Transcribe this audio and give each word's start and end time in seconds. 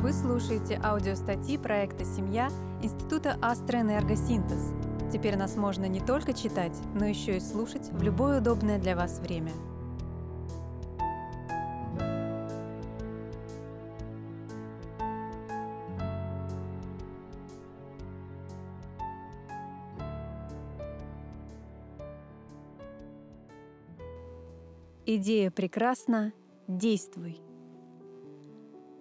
Вы 0.00 0.12
слушаете 0.12 0.80
аудиостатьи 0.82 1.58
проекта 1.58 2.04
«Семья» 2.04 2.48
Института 2.82 3.36
Астроэнергосинтез. 3.42 4.72
Теперь 5.12 5.36
нас 5.36 5.56
можно 5.56 5.86
не 5.86 6.00
только 6.00 6.32
читать, 6.32 6.76
но 6.94 7.04
еще 7.04 7.36
и 7.36 7.40
слушать 7.40 7.90
в 7.90 8.02
любое 8.02 8.40
удобное 8.40 8.78
для 8.78 8.94
вас 8.94 9.18
время. 9.18 9.50
Идея 25.10 25.50
прекрасна, 25.50 26.34
действуй. 26.66 27.40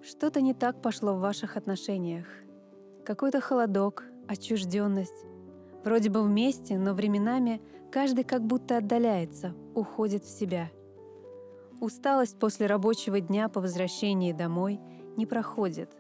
Что-то 0.02 0.40
не 0.40 0.54
так 0.54 0.82
пошло 0.82 1.14
в 1.14 1.20
ваших 1.20 1.58
отношениях. 1.58 2.26
Какой-то 3.04 3.42
холодок, 3.42 4.06
отчужденность. 4.26 5.26
Вроде 5.84 6.10
бы 6.10 6.24
вместе, 6.24 6.78
но 6.78 6.94
временами 6.94 7.62
каждый 7.92 8.24
как 8.24 8.42
будто 8.42 8.78
отдаляется, 8.78 9.54
уходит 9.76 10.24
в 10.24 10.30
себя. 10.30 10.72
Усталость 11.82 12.40
после 12.40 12.68
рабочего 12.68 13.20
дня 13.20 13.50
по 13.50 13.60
возвращении 13.60 14.32
домой 14.32 14.80
не 15.18 15.26
проходит. 15.26 15.92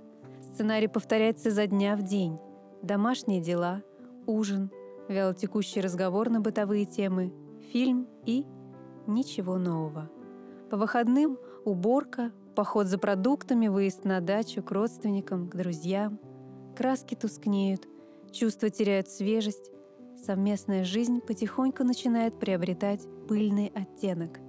Сценарий 0.53 0.87
повторяется 0.87 1.51
за 1.51 1.67
дня 1.67 1.97
в 1.97 2.03
день. 2.03 2.39
Домашние 2.81 3.41
дела, 3.41 3.83
ужин, 4.25 4.71
вялотекущий 5.09 5.81
разговор 5.81 6.29
на 6.29 6.39
бытовые 6.39 6.85
темы, 6.85 7.33
фильм 7.73 8.07
и 8.25 8.45
ничего 9.07 9.57
нового. 9.57 10.09
По 10.69 10.77
выходным 10.77 11.37
уборка, 11.65 12.31
поход 12.55 12.87
за 12.87 12.97
продуктами, 12.97 13.67
выезд 13.67 14.03
на 14.03 14.19
дачу 14.19 14.61
к 14.61 14.71
родственникам, 14.71 15.49
к 15.49 15.55
друзьям. 15.55 16.19
Краски 16.75 17.15
тускнеют, 17.15 17.87
чувства 18.31 18.69
теряют 18.69 19.09
свежесть, 19.09 19.71
совместная 20.25 20.83
жизнь 20.83 21.21
потихоньку 21.21 21.83
начинает 21.83 22.39
приобретать 22.39 23.07
пыльный 23.27 23.71
оттенок. 23.73 24.39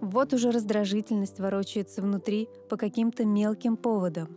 Вот 0.00 0.32
уже 0.32 0.50
раздражительность 0.50 1.40
ворочается 1.40 2.02
внутри 2.02 2.48
по 2.68 2.76
каким-то 2.76 3.24
мелким 3.24 3.76
поводам. 3.76 4.28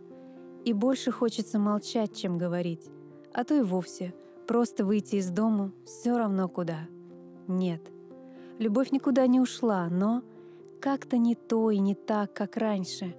И 0.64 0.72
больше 0.72 1.10
хочется 1.10 1.58
молчать, 1.58 2.16
чем 2.16 2.38
говорить, 2.38 2.90
а 3.32 3.44
то 3.44 3.54
и 3.54 3.62
вовсе 3.62 4.14
просто 4.46 4.84
выйти 4.84 5.16
из 5.16 5.30
дома 5.30 5.72
все 5.84 6.16
равно 6.16 6.48
куда. 6.48 6.88
Нет— 7.46 7.82
Любовь 8.60 8.90
никуда 8.92 9.26
не 9.26 9.40
ушла, 9.40 9.88
но 9.88 10.22
как-то 10.82 11.16
не 11.16 11.34
то 11.34 11.70
и 11.70 11.78
не 11.78 11.94
так, 11.94 12.34
как 12.34 12.58
раньше. 12.58 13.16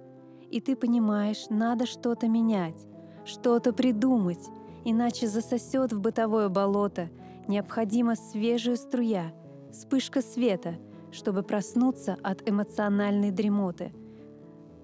И 0.52 0.60
ты 0.60 0.76
понимаешь, 0.76 1.46
надо 1.50 1.84
что-то 1.84 2.28
менять, 2.28 2.76
что-то 3.24 3.72
придумать, 3.72 4.48
иначе 4.84 5.26
засосет 5.26 5.92
в 5.92 6.00
бытовое 6.00 6.48
болото, 6.48 7.10
необходима 7.48 8.14
свежая 8.14 8.76
струя, 8.76 9.34
вспышка 9.72 10.22
света, 10.22 10.76
чтобы 11.10 11.42
проснуться 11.42 12.16
от 12.22 12.48
эмоциональной 12.48 13.32
дремоты, 13.32 13.92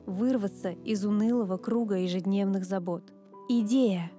вырваться 0.06 0.70
из 0.70 1.04
унылого 1.04 1.56
круга 1.56 1.98
ежедневных 1.98 2.64
забот. 2.64 3.04
Идея! 3.48 4.10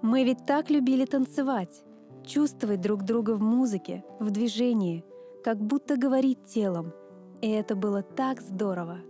Мы 0.00 0.24
ведь 0.24 0.46
так 0.46 0.70
любили 0.70 1.04
танцевать, 1.04 1.84
чувствовать 2.24 2.80
друг 2.80 3.02
друга 3.02 3.32
в 3.32 3.42
музыке, 3.42 4.02
в 4.18 4.30
движении— 4.30 5.04
как 5.44 5.58
будто 5.58 5.98
говорит 5.98 6.46
телом. 6.46 6.94
И 7.42 7.50
это 7.50 7.76
было 7.76 8.02
так 8.02 8.40
здорово. 8.40 9.00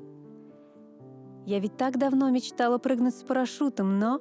Я 1.46 1.60
ведь 1.60 1.76
так 1.76 1.96
давно 1.96 2.28
мечтала 2.30 2.78
прыгнуть 2.78 3.14
с 3.14 3.22
парашютом, 3.22 4.00
но 4.00 4.20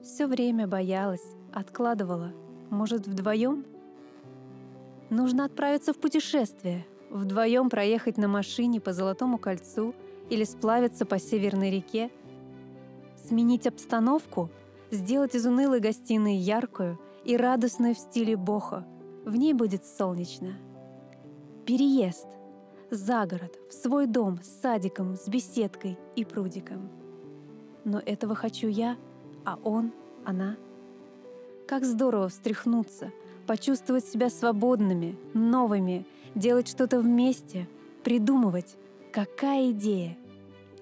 все 0.00 0.28
время 0.28 0.68
боялась, 0.68 1.24
откладывала. 1.52 2.32
Может, 2.70 3.08
вдвоем? 3.08 3.66
Нужно 5.10 5.46
отправиться 5.46 5.92
в 5.92 5.98
путешествие, 5.98 6.86
вдвоем 7.10 7.70
проехать 7.70 8.18
на 8.18 8.28
машине 8.28 8.80
по 8.80 8.92
Золотому 8.92 9.38
кольцу 9.38 9.94
или 10.30 10.44
сплавиться 10.44 11.06
по 11.06 11.18
Северной 11.18 11.70
реке, 11.70 12.10
сменить 13.26 13.66
обстановку, 13.66 14.50
сделать 14.92 15.34
из 15.34 15.44
унылой 15.46 15.80
гостиной 15.80 16.36
яркую 16.36 17.00
и 17.24 17.36
радостную 17.36 17.96
в 17.96 17.98
стиле 17.98 18.36
бохо. 18.36 18.86
В 19.24 19.34
ней 19.34 19.54
будет 19.54 19.84
солнечно. 19.84 20.54
Переезд. 21.68 22.26
За 22.90 23.26
город, 23.26 23.58
в 23.68 23.74
свой 23.74 24.06
дом 24.06 24.38
с 24.42 24.62
садиком, 24.62 25.16
с 25.16 25.28
беседкой 25.28 25.98
и 26.16 26.24
прудиком. 26.24 26.88
Но 27.84 28.00
этого 28.06 28.34
хочу 28.34 28.68
я, 28.68 28.96
а 29.44 29.58
он, 29.62 29.92
она. 30.24 30.56
Как 31.66 31.84
здорово 31.84 32.30
встряхнуться, 32.30 33.12
почувствовать 33.46 34.06
себя 34.06 34.30
свободными, 34.30 35.18
новыми, 35.34 36.06
делать 36.34 36.68
что-то 36.68 37.00
вместе, 37.00 37.68
придумывать. 38.02 38.78
Какая 39.12 39.70
идея? 39.72 40.16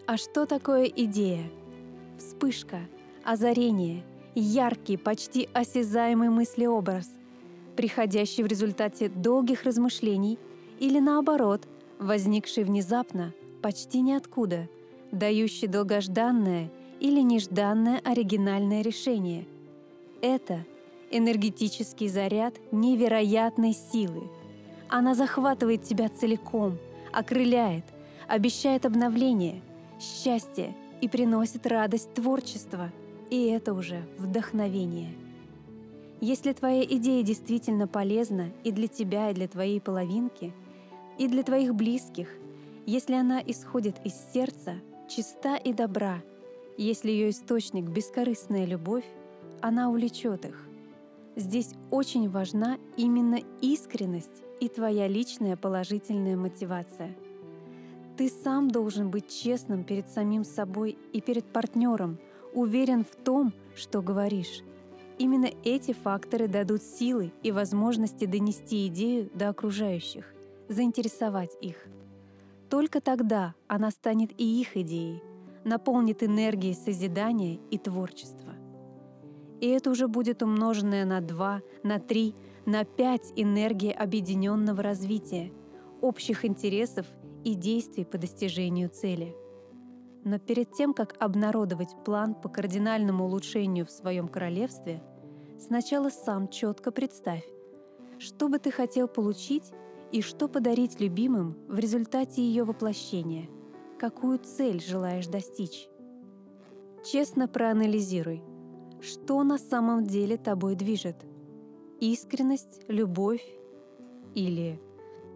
А 0.07 0.17
что 0.17 0.47
такое 0.47 0.85
идея? 0.85 1.51
Вспышка, 2.17 2.79
озарение, 3.25 4.05
яркий, 4.37 4.97
почти 4.97 5.49
осязаемый 5.53 6.29
мыслеобраз, 6.29 7.11
приходящий 7.75 8.45
в 8.45 8.47
результате 8.47 9.09
долгих 9.09 9.65
размышлений– 9.65 10.39
или 10.79 10.99
наоборот, 10.99 11.67
возникший 11.99 12.65
внезапно, 12.65 13.33
почти 13.63 14.01
ниоткуда, 14.01 14.69
дающий 15.11 15.67
долгожданное 15.67 16.71
или 17.01 17.21
нежданное 17.21 18.01
оригинальное 18.05 18.83
решение. 18.83 19.47
Это 20.21 20.65
энергетический 21.11 22.09
заряд 22.09 22.55
невероятной 22.73 23.73
силы. 23.73 24.29
Она 24.89 25.15
захватывает 25.15 25.83
тебя 25.83 26.09
целиком, 26.09 26.79
окрыляет, 27.13 27.85
обещает 28.29 28.87
обновление, 28.87 29.63
счастье 30.01 30.75
и 31.01 31.09
приносит 31.09 31.67
радость 31.67 32.13
творчества. 32.15 32.93
И 33.31 33.47
это 33.47 33.75
уже 33.75 34.03
вдохновение. 34.19 35.13
Если 36.21 36.53
твоя 36.53 36.85
идея 36.85 37.23
действительно 37.23 37.87
полезна 37.87 38.51
и 38.65 38.73
для 38.73 38.89
тебя, 38.89 39.31
и 39.31 39.35
для 39.35 39.49
твоей 39.49 39.81
половинки— 39.81 40.53
и 41.19 41.29
для 41.29 41.43
твоих 41.43 41.75
близких, 41.75 42.29
если 42.85 43.15
она 43.15 43.41
исходит 43.41 43.97
из 44.05 44.15
сердца, 44.33 44.75
чиста 45.09 45.57
и 45.57 45.73
добра, 45.73 46.23
если 46.77 47.11
ее 47.11 47.31
источник— 47.31 47.85
бескорыстная 47.89 48.67
любовь, 48.67 49.05
она 49.63 49.89
увлечет 49.89 50.45
их. 50.45 50.63
Здесь 51.35 51.73
очень 51.91 52.29
важна 52.29 52.79
именно 52.97 53.41
искренность 53.61 54.43
и 54.61 54.69
твоя 54.69 55.09
личная 55.09 55.57
положительная 55.57 56.37
мотивация. 56.37 57.17
Ты 58.17 58.29
сам 58.29 58.71
должен 58.71 59.11
быть 59.11 59.29
честным 59.29 59.85
перед 59.85 60.09
самим 60.09 60.45
собой 60.45 60.99
и 61.13 61.21
перед 61.21 61.45
партнером, 61.45 62.19
уверен 62.55 63.05
в 63.05 63.15
том, 63.25 63.53
что 63.75 64.01
говоришь. 64.01 64.63
Именно 65.19 65.51
эти 65.65 65.93
факторы 65.93 66.47
дадут 66.47 66.83
силы 66.83 67.33
и 67.43 67.53
возможности 67.53 68.27
донести 68.27 68.87
идею 68.87 69.31
до 69.35 69.49
окружающих 69.49 70.36
заинтересовать 70.69 71.57
их. 71.61 71.77
Только 72.69 73.01
тогда 73.01 73.55
она 73.69 73.91
станет 73.91 74.33
и 74.39 74.61
их 74.61 74.77
идеей, 74.77 75.23
наполнит 75.65 76.23
энергией 76.23 76.75
созидания 76.75 77.61
и 77.71 77.79
творчества. 77.79 78.55
И 79.61 79.69
это 79.69 79.91
уже 79.91 80.09
будет 80.09 80.43
умноженное 80.43 81.05
на 81.05 81.21
два, 81.21 81.63
на 81.83 81.99
три, 81.99 82.35
на 82.67 82.85
пять 82.85 83.33
энергии 83.37 83.93
объединенного 83.93 84.83
развития, 84.83 85.53
общих 86.01 86.45
интересов 86.45 87.07
и 87.45 87.55
действий 87.55 88.05
по 88.05 88.19
достижению 88.19 88.91
цели. 88.91 89.35
Но 90.25 90.41
перед 90.41 90.73
тем, 90.73 90.93
как 90.93 91.15
обнародовать 91.21 91.95
план 92.05 92.35
по 92.35 92.49
кардинальному 92.49 93.25
улучшению 93.25 93.87
в 93.87 93.91
своем 93.91 94.27
королевстве, 94.27 95.01
сначала 95.59 96.11
сам 96.11 96.49
четко 96.49 96.91
представь, 96.91 97.45
что 98.19 98.49
бы 98.49 98.59
ты 98.59 98.73
хотел 98.73 99.07
получить 99.07 99.73
и 100.13 100.23
что 100.23 100.49
подарить 100.49 101.01
любимым 101.01 101.57
в 101.69 101.79
результате 101.79 102.41
ее 102.43 102.65
воплощения? 102.65 103.49
Какую 103.99 104.39
цель 104.39 104.81
желаешь 104.81 105.27
достичь? 105.27 105.89
Честно 107.05 107.49
проанализируй, 107.49 108.43
что 109.01 109.43
на 109.43 109.59
самом 109.59 110.05
деле 110.05 110.37
тобой 110.37 110.77
движет. 110.77 111.17
Искренность, 112.01 112.83
любовь 112.89 113.45
или 114.35 114.81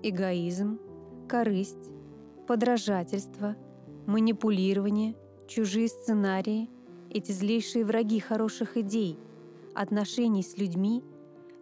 эгоизм, 0.03 0.79
корысть, 1.29 1.91
подражательство, 2.47 3.57
манипулирование, 4.07 5.17
чужие 5.49 5.89
сценарии, 5.89 6.71
эти 7.11 7.33
злейшие 7.33 7.85
враги 7.85 8.21
хороших 8.21 8.77
идей, 8.77 9.19
отношений 9.75 10.43
с 10.43 10.57
людьми, 10.59 11.03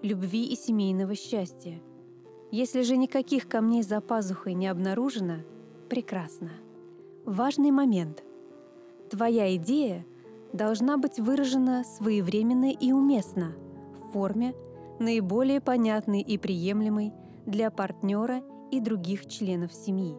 любви 0.02 0.44
и 0.44 0.56
семейного 0.56 1.14
счастья– 1.14 1.80
если 2.50 2.82
же 2.82 2.96
никаких 2.96 3.48
камней 3.48 3.82
за 3.82 4.00
пазухой 4.00 4.54
не 4.54 4.68
обнаружено, 4.68 5.38
прекрасно. 5.88 6.50
Важный 7.24 7.70
момент. 7.70 8.22
Твоя 9.10 9.54
идея 9.56 10.06
должна 10.52 10.96
быть 10.96 11.18
выражена 11.18 11.84
своевременно 11.84 12.70
и 12.70 12.92
уместно 12.92 13.54
в 13.94 14.12
форме, 14.12 14.54
наиболее 14.98 15.60
понятной 15.60 16.22
и 16.22 16.38
приемлемой 16.38 17.12
для 17.46 17.70
партнера 17.70 18.42
и 18.70 18.80
других 18.80 19.26
членов 19.26 19.72
семьи. 19.72 20.16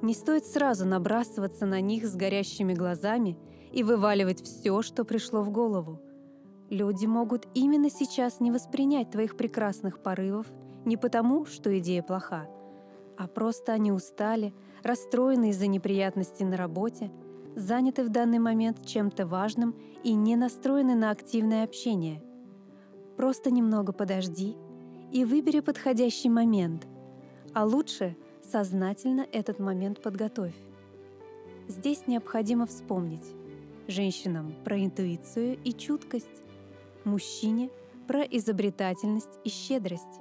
Не 0.00 0.14
стоит 0.14 0.46
сразу 0.46 0.86
набрасываться 0.86 1.66
на 1.66 1.80
них 1.80 2.06
с 2.06 2.14
горящими 2.14 2.72
глазами 2.72 3.36
и 3.72 3.82
вываливать 3.82 4.42
все, 4.42 4.80
что 4.82 5.04
пришло 5.04 5.42
в 5.42 5.50
голову. 5.50 6.00
Люди 6.70 7.06
могут 7.06 7.46
именно 7.54 7.90
сейчас 7.90 8.40
не 8.40 8.50
воспринять 8.50 9.10
твоих 9.10 9.36
прекрасных 9.36 10.02
порывов 10.02 10.46
не 10.88 10.96
потому, 10.96 11.44
что 11.44 11.78
идея 11.78 12.02
плоха, 12.02 12.48
а 13.16 13.28
просто 13.28 13.72
они 13.72 13.92
устали, 13.92 14.54
расстроены 14.82 15.50
из-за 15.50 15.66
неприятностей 15.66 16.44
на 16.44 16.56
работе, 16.56 17.12
заняты 17.54 18.04
в 18.04 18.08
данный 18.08 18.38
момент 18.38 18.84
чем-то 18.86 19.26
важным 19.26 19.76
и 20.02 20.14
не 20.14 20.34
настроены 20.34 20.94
на 20.94 21.10
активное 21.10 21.64
общение. 21.64 22.22
Просто 23.16 23.50
немного 23.50 23.92
подожди 23.92 24.56
и 25.12 25.24
выбери 25.24 25.60
подходящий 25.60 26.30
момент, 26.30 26.86
а 27.52 27.64
лучше 27.64 28.16
сознательно 28.42 29.26
этот 29.30 29.58
момент 29.58 30.02
подготовь. 30.02 30.54
Здесь 31.68 32.06
необходимо 32.06 32.66
вспомнить 32.66 33.34
женщинам 33.88 34.54
про 34.64 34.82
интуицию 34.82 35.58
и 35.64 35.72
чуткость, 35.72 36.42
мужчине 37.04 37.70
про 38.06 38.22
изобретательность 38.22 39.38
и 39.44 39.50
щедрость, 39.50 40.20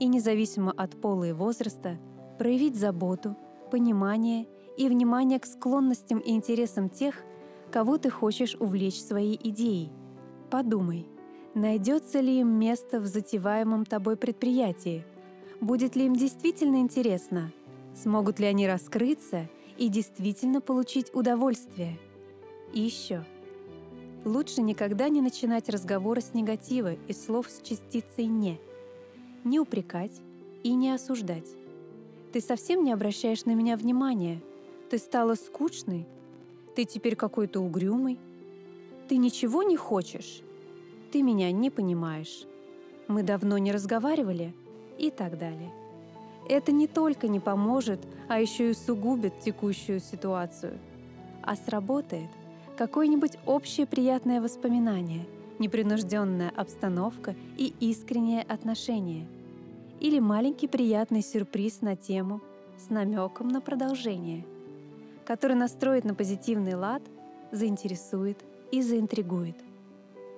и 0.00 0.08
независимо 0.08 0.72
от 0.72 1.00
пола 1.00 1.24
и 1.24 1.32
возраста 1.32 1.98
проявить 2.38 2.74
заботу, 2.74 3.36
понимание 3.70 4.48
и 4.76 4.88
внимание 4.88 5.38
к 5.38 5.46
склонностям 5.46 6.18
и 6.18 6.32
интересам 6.32 6.88
тех, 6.88 7.14
кого 7.70 7.98
ты 7.98 8.10
хочешь 8.10 8.56
увлечь 8.58 9.00
своей 9.00 9.38
идеей. 9.42 9.92
Подумай, 10.50 11.06
найдется 11.54 12.20
ли 12.20 12.40
им 12.40 12.48
место 12.58 12.98
в 12.98 13.06
затеваемом 13.06 13.84
тобой 13.84 14.16
предприятии, 14.16 15.04
будет 15.60 15.96
ли 15.96 16.06
им 16.06 16.16
действительно 16.16 16.76
интересно, 16.76 17.52
смогут 17.94 18.40
ли 18.40 18.46
они 18.46 18.66
раскрыться 18.66 19.48
и 19.76 19.88
действительно 19.88 20.60
получить 20.60 21.14
удовольствие. 21.14 21.98
И 22.72 22.80
еще. 22.80 23.24
Лучше 24.24 24.62
никогда 24.62 25.08
не 25.08 25.20
начинать 25.20 25.68
разговоры 25.68 26.20
с 26.20 26.34
негатива 26.34 26.94
и 26.94 27.12
слов 27.12 27.48
с 27.48 27.60
частицей 27.62 28.26
«не». 28.26 28.58
Не 29.44 29.58
упрекать 29.58 30.20
и 30.62 30.74
не 30.74 30.90
осуждать. 30.90 31.48
Ты 32.32 32.40
совсем 32.40 32.84
не 32.84 32.92
обращаешь 32.92 33.46
на 33.46 33.54
меня 33.54 33.76
внимания. 33.76 34.40
Ты 34.90 34.98
стала 34.98 35.34
скучной. 35.34 36.06
Ты 36.76 36.84
теперь 36.84 37.16
какой-то 37.16 37.60
угрюмый. 37.60 38.18
Ты 39.08 39.16
ничего 39.16 39.62
не 39.62 39.76
хочешь. 39.76 40.42
Ты 41.10 41.22
меня 41.22 41.50
не 41.52 41.70
понимаешь. 41.70 42.44
Мы 43.08 43.22
давно 43.22 43.58
не 43.58 43.72
разговаривали 43.72 44.54
и 44.98 45.10
так 45.10 45.38
далее. 45.38 45.72
Это 46.48 46.70
не 46.70 46.86
только 46.86 47.26
не 47.28 47.40
поможет, 47.40 48.00
а 48.28 48.40
еще 48.40 48.68
и 48.68 48.70
усугубит 48.72 49.40
текущую 49.40 50.00
ситуацию. 50.00 50.78
А 51.42 51.56
сработает 51.56 52.28
какое-нибудь 52.76 53.38
общее 53.46 53.86
приятное 53.86 54.40
воспоминание, 54.40 55.26
непринужденная 55.60 56.52
обстановка 56.56 57.36
и 57.56 57.72
искреннее 57.78 58.42
отношение. 58.42 59.28
Или 60.00 60.18
маленький 60.18 60.66
приятный 60.66 61.22
сюрприз 61.22 61.82
на 61.82 61.94
тему 61.94 62.40
с 62.78 62.90
намеком 62.90 63.48
на 63.48 63.60
продолжение, 63.60 64.44
который 65.24 65.54
настроит 65.54 66.04
на 66.04 66.14
позитивный 66.14 66.74
лад, 66.74 67.02
заинтересует 67.52 68.38
и 68.72 68.82
заинтригует. 68.82 69.56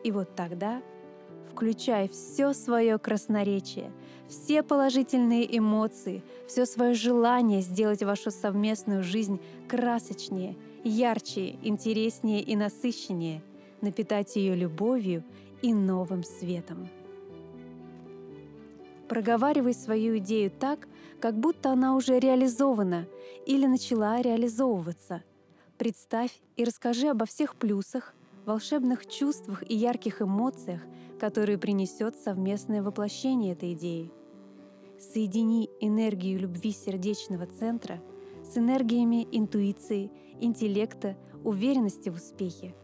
И 0.04 0.10
вот 0.10 0.34
тогда 0.34 0.82
включай 1.52 2.08
все 2.08 2.52
свое 2.52 2.98
красноречие, 2.98 3.90
все 4.28 4.62
положительные 4.62 5.56
эмоции, 5.56 6.22
все 6.48 6.66
свое 6.66 6.94
желание 6.94 7.60
сделать 7.60 8.02
вашу 8.02 8.30
совместную 8.30 9.02
жизнь 9.02 9.40
красочнее– 9.68 10.56
ярче, 10.84 11.56
интереснее 11.62 12.40
и 12.40 12.56
насыщеннее, 12.56 13.42
напитать 13.82 14.36
ее 14.36 14.54
любовью 14.54 15.24
и 15.60 15.74
новым 15.74 16.24
светом. 16.24 16.88
Проговаривай 19.08 19.74
свою 19.74 20.16
идею 20.18 20.50
так, 20.50 20.88
как 21.20 21.38
будто 21.38 21.70
она 21.70 21.94
уже 21.96 22.18
реализована 22.18 23.06
или 23.46 23.66
начала 23.66 24.22
реализовываться. 24.22 25.22
Представь 25.76 26.30
и 26.56 26.64
расскажи 26.64 27.08
обо 27.08 27.26
всех 27.26 27.56
плюсах, 27.56 28.14
волшебных 28.46 29.06
чувствах 29.06 29.68
и 29.68 29.74
ярких 29.74 30.22
эмоциях, 30.22 30.80
которые 31.20 31.58
принесет 31.58 32.16
совместное 32.16 32.82
воплощение 32.82 33.52
этой 33.52 33.74
идеи. 33.74 34.10
Соедини 34.98 35.68
энергию 35.80 36.40
любви 36.40 36.72
сердечного 36.72 37.46
центра 37.46 38.00
с 38.44 38.56
энергиями 38.56 39.28
интуиции 39.30 40.10
интеллекта, 40.40 41.16
уверенности 41.44 42.08
в 42.08 42.14
успехе. 42.14 42.74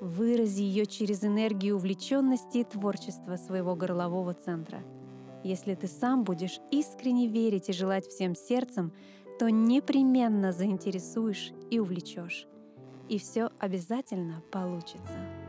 Вырази 0.00 0.62
ее 0.62 0.86
через 0.86 1.24
энергию 1.24 1.76
увлеченности 1.76 2.58
и 2.58 2.64
творчества 2.64 3.36
своего 3.36 3.74
горлового 3.74 4.34
центра. 4.34 4.82
Если 5.42 5.74
ты 5.74 5.86
сам 5.86 6.24
будешь 6.24 6.60
искренне 6.70 7.28
верить 7.28 7.68
и 7.68 7.72
желать 7.72 8.06
всем 8.06 8.34
сердцем, 8.34 8.92
то 9.38 9.48
непременно 9.48 10.52
заинтересуешь 10.52 11.52
и 11.70 11.78
увлечешь. 11.78 12.46
И 13.08 13.18
все 13.18 13.50
обязательно 13.58 14.42
получится. 14.50 15.45